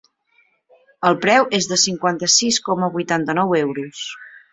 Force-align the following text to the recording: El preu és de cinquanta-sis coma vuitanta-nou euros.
El 1.09 1.17
preu 1.25 1.45
és 1.57 1.67
de 1.71 1.77
cinquanta-sis 1.81 2.57
coma 2.69 2.89
vuitanta-nou 2.97 3.55
euros. 3.61 4.01